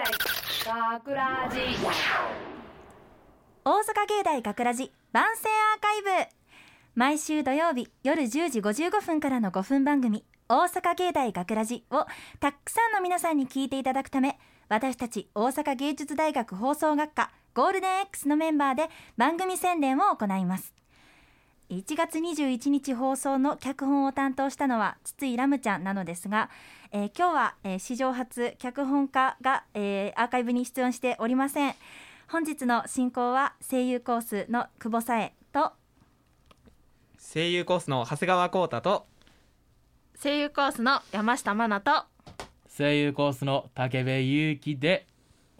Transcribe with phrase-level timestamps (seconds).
[0.00, 1.58] 大学ラジ。
[3.66, 6.30] 大阪芸大学ラジ番宣アーカイブ。
[6.94, 12.06] 毎週土曜日夜10時55分からの5分番組「大阪芸大学ラジを
[12.40, 14.38] たくさんの皆さんに聞いていただくため
[14.70, 18.88] 私たち大阪芸術大学放送学科ゴールデン X のメンバーで
[19.18, 20.72] 番組宣伝を行います。
[21.70, 26.50] 1月21日放送の脚本を担当したのは筒井ラムちゃんなのですが、
[26.92, 31.74] えー今日は、えー史上初脚本家が、えーアーカイブに出演しておりません。
[32.28, 35.72] 本日の進行は声優コースの久保さえと
[37.18, 39.06] 声優コースの長谷川浩太と
[40.22, 42.06] 声優コースの山下真奈と
[42.76, 45.06] 声優コースの竹部祐希で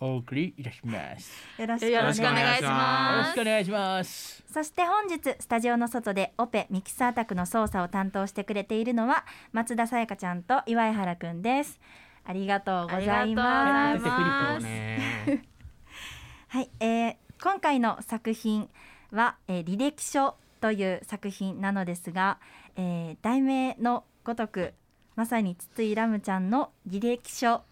[0.00, 1.30] お送りいたします。
[1.60, 4.42] よろしくお願いしよろますしくお願いします。
[4.50, 11.78] そして本日スタジオの外でオペミキサー宅の操作を担当してくれているのは松田さやかちゃんと岩井原くんです。
[12.24, 14.64] ありがとうございありがますとうございます。
[14.64, 15.44] ね
[16.48, 18.68] はい、えー今回の作品
[19.12, 22.38] は、えー履歴書という作品なのですが、
[22.76, 24.74] えー題名のごとく
[25.16, 27.62] まさに筒井ラムちゃんの履歴書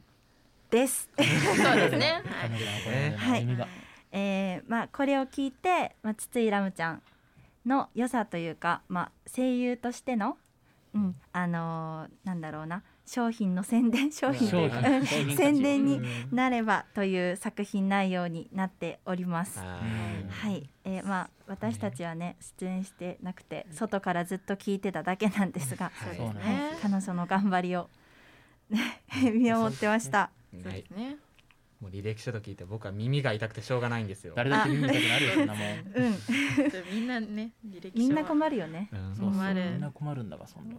[0.71, 1.09] です。
[1.17, 2.23] そうですね。
[3.17, 3.47] はい。
[4.11, 7.03] えーまあこれを聞いて、まあ、筒井ラムちゃん
[7.67, 10.39] の良さというか、まあ、声優としての、
[10.95, 14.51] うん、あのーなんだろうな商品の宣伝商品。
[14.51, 14.83] というか
[15.37, 19.59] 宣伝にうんなればという作品内容になっております。
[19.59, 19.65] は
[20.29, 26.17] はい、えーまあ私たちはね出演してなくて外からずっと聞いてただけなんですが、はい。
[26.17, 26.79] そうなんですね。
[26.83, 27.89] 彼女の頑張りを
[28.69, 29.03] ね
[29.33, 30.31] 見守ってました。
[30.53, 31.17] そうはいですね。
[31.81, 34.33] もう履歴書と聞いて僕は耳が痛くてしょうがないんですよ。
[34.35, 35.63] 誰だって耳痛くなるよそんなもん。
[35.63, 36.15] うん、
[36.93, 38.89] みんなね履歴書みんな困るよね。
[38.93, 39.15] うん。
[39.15, 39.31] そうそう。
[39.31, 39.71] 困る。
[39.71, 40.77] みんな困るんだがそんな。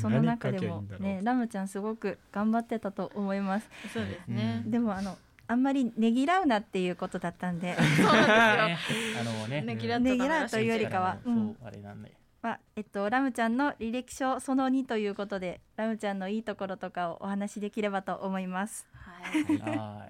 [0.00, 0.82] その中でも。
[1.00, 3.68] ねラムちゃんすごく頑張ってたと思います。
[3.92, 4.62] そうですね。
[4.66, 8.78] でもあのあんまりねぎらうなっていうことだったんで、 そうなんね。
[9.20, 9.62] あのね。
[9.62, 9.96] ねぎら
[10.44, 11.34] うというよりかは、そう。
[11.34, 11.56] うん。
[11.64, 12.14] あれなんだよ。
[12.42, 18.86] まあえっとラムちゃんの履歴書その2ということでラムちゃんのいいところとかをお話しできればと思います。
[19.22, 19.60] はい。
[19.60, 20.06] は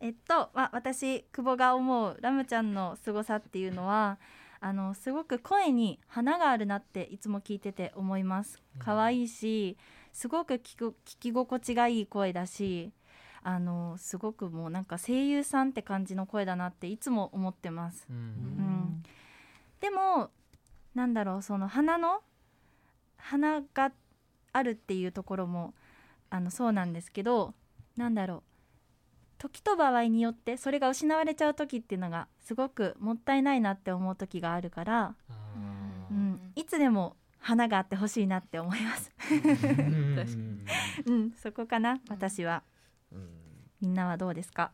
[0.00, 4.18] えっと、まあ、私久保が思うラムちゃんの凄さっていうのは
[4.60, 8.60] あのすごく声に花があるなっていつも聞いてて思います。
[8.78, 9.76] 可愛いし
[10.12, 12.92] すごく聞く聞き心地がいい声だし
[13.42, 18.06] あのすごくもうなんか声優さんって感じの声だなっていつも思ってます。
[18.10, 19.02] ういうんん。
[19.80, 20.30] でも
[20.94, 22.20] なんだろうその花の
[23.16, 23.92] 花が
[24.52, 25.74] あるっていうところも
[26.30, 27.54] あのそうなんですけど
[27.98, 28.42] なんだろう。
[29.38, 35.14] 時と場合によってそれが失われちゃう時っていうのがすごくもったいないなって思う時があるから、
[36.10, 39.12] うん、いつでも花があってほしいなって思います。
[39.30, 40.64] うん。
[41.06, 42.62] うん、そこかな私は。
[43.12, 43.28] うん
[43.80, 44.72] みんなはどうですか？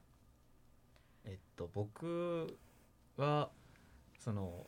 [1.25, 2.57] えっと僕
[3.19, 3.51] は
[4.19, 4.67] その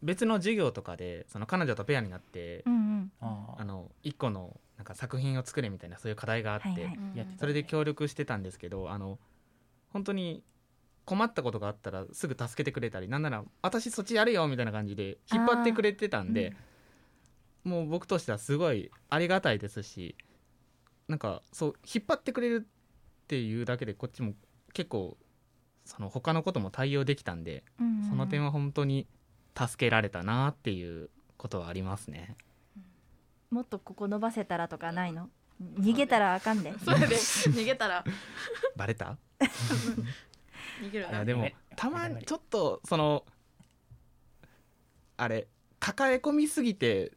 [0.00, 3.12] 別の授業とかでその彼女とペアになってうんうん。
[3.20, 7.26] ああの一個のなんか作品を作れみたいなそういう課題があって、はいはい。
[7.40, 9.18] それで協力してたんですけどあの
[9.94, 10.44] 本当に
[11.06, 16.54] 困ったことがあったらすぐ助けてくれたりなんなら私そっちやるよみたいな感じで引っ張ってくれてたんで、
[17.64, 20.16] もう僕としてはすごいありがたいですし
[21.08, 24.34] なんかそう引っ張ってくれるっていうだけでこっちも
[24.74, 25.16] 結構
[25.86, 28.08] その他のことも対応できたんで、うんうん。
[28.10, 29.06] その点は本当に
[29.58, 31.08] 助けられたなっていう
[31.38, 32.36] ことはありますね。
[33.50, 35.28] もっとここ伸ばせたらとかないの？
[35.78, 36.74] 逃げたらあかんで。
[36.84, 37.06] それで。
[37.16, 38.04] 逃げたら。
[38.76, 39.16] バレた？
[40.82, 43.24] 逃げるいやでもねたまにちょっとその
[45.16, 45.46] あれ
[45.78, 47.12] 抱え込みすぎて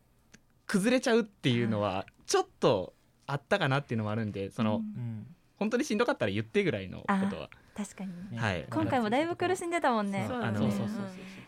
[0.67, 2.93] 崩れちゃうっていうのはちょっと
[3.25, 4.81] あったかなっていうのもあるんでその、うん。
[4.81, 5.27] うん
[5.59, 7.49] 本当にしんどかったら言ってぐらいのことは。
[7.75, 8.67] 確かにはい。
[8.69, 10.29] 今回もだいぶ苦しんでたもんね。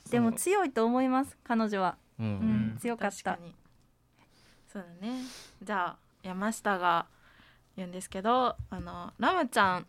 [0.09, 2.29] でも強いと思います彼女は、ううん
[2.73, 3.33] ん強かった。
[3.33, 3.55] 確に
[4.71, 5.23] そうだね。
[5.63, 7.05] じゃあ山下が
[7.75, 9.87] 言うんですけどあのラムちゃん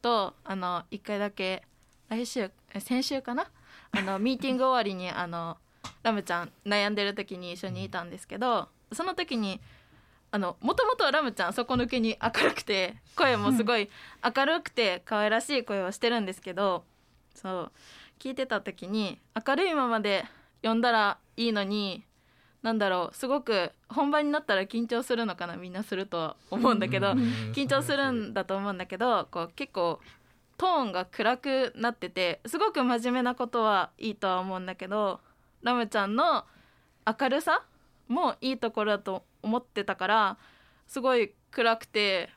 [0.00, 1.62] とあの一回だけ
[2.08, 3.46] 来週え先週かな？
[3.92, 5.56] あの ミーティング終わりにあの
[6.02, 9.60] ラムちゃん悩んでる時に一緒にいたんですけどその時に
[10.30, 13.90] あのもともとラムちゃん底抜けに明るくて声もすごい
[14.36, 16.84] 明るくて可愛らしい声をしてるんですけど
[17.34, 17.72] そう
[18.18, 20.24] 聞いてた時に明るいままで
[20.62, 22.02] 読んだらいいのに
[22.62, 27.08] なんだろうすごく本番になったら緊張するのかなみんなするとは思うんだけど
[27.52, 30.00] 緊張するんだと思うんだけどこう結構
[30.56, 35.20] トーンが暗くなっててすごく真面目なことはいいとは思うんだけど
[35.62, 36.44] ラムちゃんの
[37.04, 37.64] 明るさ
[38.06, 40.38] もいいところだと思ってたから
[40.86, 42.30] すごい暗くて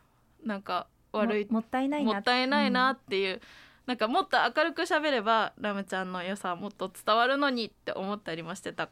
[0.44, 2.14] なんか悪いももったいないな。
[2.14, 3.42] もったいないなっていう、
[3.86, 8.90] なんかもっと明るく喋ればラムちゃんの良さはもっと伝わるのにって思ったりもしてた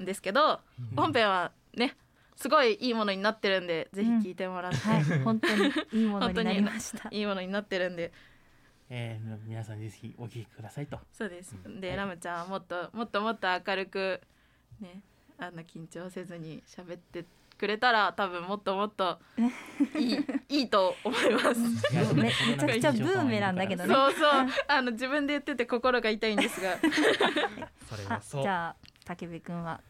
[0.00, 0.60] んですけど、
[0.96, 1.96] 本編はね
[2.36, 5.04] すごいいいものになってるんでぜひ聞いてもらって、はい。
[5.24, 7.08] 本当にいいものになりました。
[7.10, 8.12] いいものになってるんで。
[8.90, 10.98] えー、皆さんぜひお聞きくださいと。
[11.12, 11.56] そうです。
[11.80, 14.20] で、ラムちゃんはもっともっともっと明るく
[14.80, 15.02] ね
[15.36, 17.24] あの緊張せずに喋って
[17.58, 19.18] くれたら多分もっともっと
[19.98, 21.94] いいいいと思います。
[22.14, 23.92] めめちゃくちゃブーメランだけどね。
[23.92, 24.46] そうそう。
[24.68, 26.74] あの自分で言ってて心が痛いんですが。
[26.74, 26.76] あ
[27.84, 28.42] それはそう。
[28.42, 29.80] じゃあ武部君は？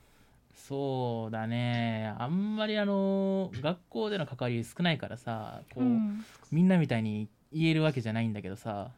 [0.55, 2.13] そうだね。
[2.19, 6.25] あんまりあの学校での関わり少ないからさこう、うん。
[6.51, 8.91] みんなみたいに言えるわけじゃないんだけどさ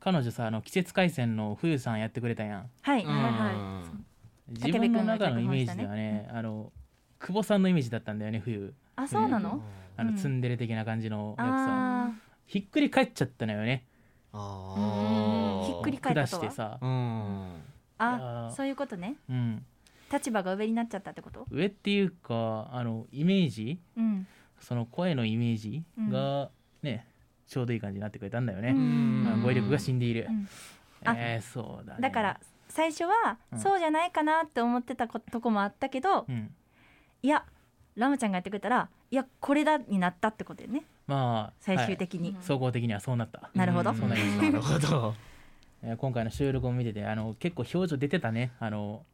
[0.00, 2.70] 彼女さあの季節回線の冬さんやってくれたやん。
[2.82, 3.10] はい、うん。
[3.10, 3.82] はいは
[4.48, 6.28] 自分の中のイメージではね。
[6.32, 6.72] あの
[7.20, 9.62] 久保さんのイメージだったんだよね冬あそうなの、
[9.96, 10.16] あのうん。
[10.16, 11.54] ツンデレ的な感じのやつさ、
[12.08, 12.12] あ
[12.46, 13.84] ひっくり返っちゃったのよね。
[14.32, 16.50] あひっくり返った下とは？
[16.50, 16.78] してさ。
[16.80, 16.88] うん。
[16.88, 17.71] ー
[18.02, 19.16] あそういうことね。
[19.28, 19.64] うん。
[20.12, 21.46] 立場が上になっちゃったってこと？
[21.50, 23.78] 上っていうかあのイメージ？
[23.96, 24.26] うん。
[24.60, 26.50] その声のイメージが
[26.82, 27.06] ね、
[27.48, 29.24] ちょうどいい感じになってくれたんだよね、うん。
[29.24, 30.48] まあ語彙力が死んでいる、うん。
[31.04, 32.00] あえー、そうだね。
[32.00, 33.58] だから最初はうん。
[33.58, 36.54] そうじゃないかなって思ってたことこもあったけど、うん。
[37.22, 37.44] いや
[37.96, 40.84] ラムちゃんがやってくれたらいやこれだになったってことよね。
[41.06, 42.42] まあ最終的に、うん。
[42.42, 43.90] 総合的にはそうなった、なるほど。
[43.90, 43.96] うん。
[43.96, 44.44] そうなりました。
[44.44, 45.14] なるほど
[45.82, 48.52] えー今回の収録を見ててあの結構表情出てたね。
[48.60, 49.04] あの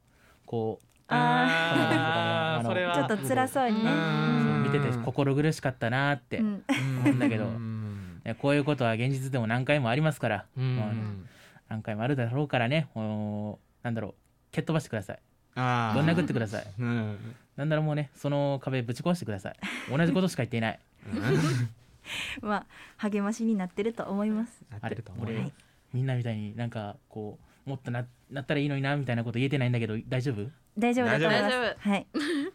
[0.47, 2.59] こうあー。
[2.59, 2.95] あーそれは。
[2.95, 4.63] ちょっと辛そうにね、うん。
[4.65, 6.65] 見てて心苦しかったなーって、うん。
[7.01, 8.21] 思うんだけどうん。
[8.25, 14.15] ねこういうことは現実でも何回もありますから、何回もあるだろうからねなんだろう
[14.53, 15.19] 蹴っ飛ばしてください。
[15.55, 15.65] ぶん
[16.07, 16.67] 殴ってください。
[16.79, 17.19] うん。
[17.57, 19.57] なんだろうもうねその壁ぶち壊してください。
[19.91, 20.79] 同じことしか言っていない。
[22.43, 22.67] まあ
[22.99, 24.63] 励ましになってると思います。
[24.71, 25.33] なっあれてると思うよ。
[25.33, 25.53] 俺、はい
[25.93, 30.51] みんなみたいになんかこうもっとななったらいいのになみたいなこと言えてないんだけど大丈夫？
[30.79, 31.57] 大丈夫だと思います。
[31.57, 32.07] 大丈はい。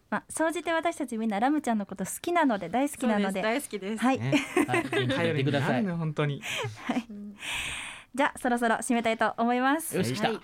[0.09, 3.19] まあ総じて私たちみんなラムちゃんのこと好きなので大好きそうです。
[3.19, 4.33] なので大好きです、はい、ね。
[4.67, 5.67] はい元気にやってください。
[5.67, 6.41] 頼りになるね本当に。
[7.09, 7.35] う ん
[8.15, 9.97] じゃあそろそろ締めたいと思います。
[9.97, 10.39] よし来た、はい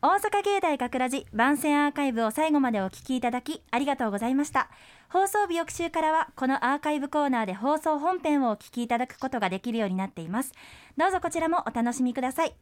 [0.00, 4.70] 大阪芸大学ラジ番宣アーカイブを最後までお聞きいただきありがとうございました。
[5.08, 10.52] 放送日翌週からはこのアーカイブコーナーで放送本編をお聞きいただくことができるようになっています。
[10.96, 12.54] どうぞこちらもお楽しみください。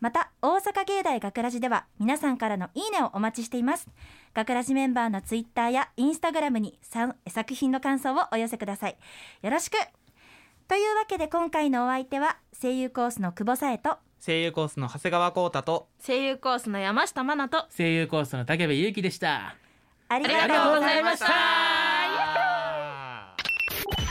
[0.00, 3.86] また大阪芸大学ラジでは皆さんからのいいねをお待ちしています。
[4.32, 6.78] 学ラジメンバーのツイッターやインスタグラムに
[7.26, 8.96] 作品の感想をお寄せください。
[9.42, 9.76] よろしく。
[10.68, 19.54] というわけで今回のお相手は声優コースの久保さえと声優コースの長谷川浩太と声優コースの山下真奈と声優コースの武部勇樹でした。
[20.08, 21.26] ありありがとうございました。
[21.26, 21.28] 大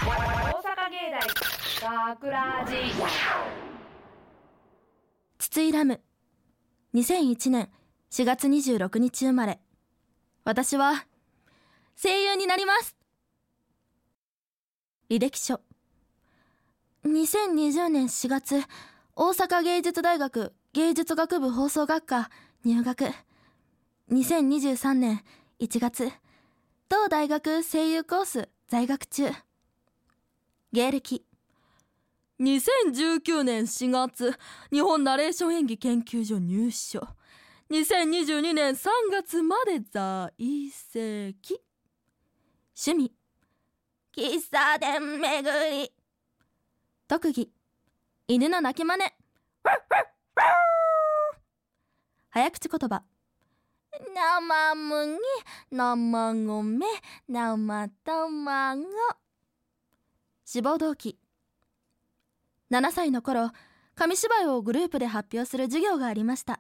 [0.08, 1.12] 阪芸
[1.82, 2.74] 大学ラジ
[5.40, 6.00] 筒井ラム。
[6.94, 7.70] 2001年
[8.12, 9.60] 4月26日生まれ。
[10.46, 11.06] 私は
[12.02, 12.96] 声優になります。
[15.10, 15.60] 履歴書。
[17.06, 18.62] 2020年4月
[19.20, 22.30] 大阪芸術大学芸術学部放送学科
[22.64, 23.12] 入学。
[24.12, 25.24] 2023年
[25.60, 26.12] 1月。
[26.88, 29.32] 同大学声優コース在学中。
[30.72, 31.26] 芸歴。
[32.40, 34.38] 2019年4月。
[34.72, 37.08] 日本ナレーション演技研究所入所。
[37.72, 40.32] 2022年3月まで在
[40.70, 41.60] 籍。
[42.76, 43.12] 趣味。
[44.16, 45.92] 喫茶店巡り。
[47.08, 47.57] 特技
[48.30, 49.04] 犬の鳴き真似。
[52.30, 53.04] 早口言葉。
[54.14, 55.18] 生麦。
[55.72, 56.86] 生米。
[57.30, 58.86] 生卵。
[60.44, 61.18] 志望動機。
[62.70, 63.52] 7歳の頃
[63.96, 66.60] 紙芝居をグループで発表する授業がありました。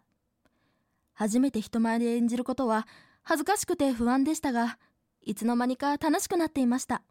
[1.16, 2.88] 初めて人前で演じることは
[3.24, 4.78] 恥ずかしくて不安でしたが
[5.22, 7.02] いつの間にか楽しくなっていました。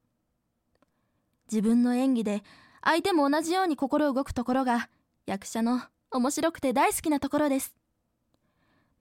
[1.52, 2.42] 自分の演技で
[2.88, 4.88] 相手も同じように心動くところが
[5.26, 7.74] 役者の面白くて大好きなところです。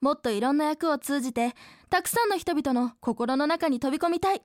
[0.00, 1.54] もっといろんな役を通じて
[1.88, 4.42] たくさんの人々の心の中に飛び込みたい。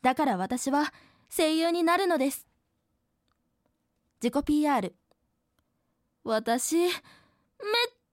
[0.00, 0.94] だから私は
[1.28, 2.46] 声優になるのです。
[4.22, 4.94] 自己 PR
[6.24, 6.90] 私めっ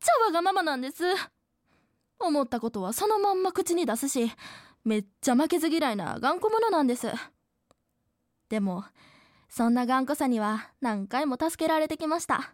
[0.01, 1.03] ちゃわがままなんです。
[2.19, 4.29] 思ったことはそのまんま口に出すし
[4.83, 7.07] めっちゃ負けず嫌いな頑固者なんです。
[8.49, 8.83] でも
[9.55, 12.53] そんな頑固さには何回も助けられてきました。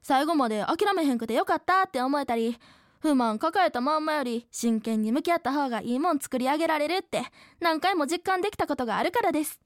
[0.00, 2.56] 最後まで諦めへんくてよかったって思えたり
[3.00, 7.22] 不満抱えたまんまより真剣に向き合った方がいいもん作り上げられるって
[7.58, 9.58] 何回も実感できたことがあるからです。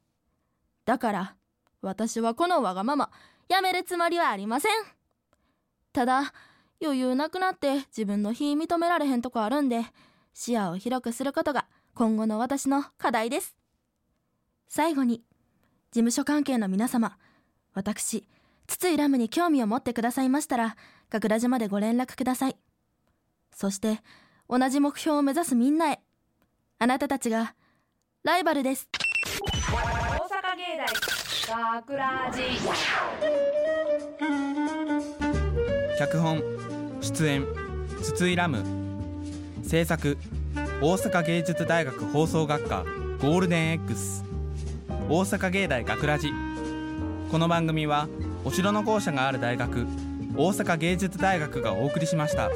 [0.87, 1.37] だから
[1.83, 3.11] 私はこのわがまま
[3.51, 4.73] やめるつもりはありません。
[5.93, 6.33] ただ
[6.83, 9.83] 余裕なくなって自分の非認められへんとこあるんで
[10.33, 13.55] 視野を広くすることが今後の私の課題です。
[14.71, 15.23] 最後に
[15.93, 17.19] 事務所関係の皆様
[17.75, 18.27] 私
[18.67, 20.75] 筒井ラムに興味を持ってくださいましたら
[21.11, 22.57] 学ラジまでご連絡ください。
[23.55, 23.99] そして
[24.49, 26.01] 同じ目標を目指すみんなへ
[26.79, 27.55] あなたたちが
[28.23, 28.89] ライバルです。
[28.91, 30.79] 大阪芸
[31.47, 32.41] 大学ラジ
[35.99, 36.43] 脚本
[37.03, 37.47] 出演
[38.01, 38.65] 筒井ラム。
[39.63, 40.17] 制作
[40.81, 42.85] 大阪芸術大学放送学科
[43.21, 44.32] ゴールデン X
[45.15, 46.33] 大阪芸大学ラジ
[47.31, 48.09] この番組は
[48.47, 49.87] お城の校舎がある大学
[50.35, 52.49] 大阪芸術大学がお送りしました。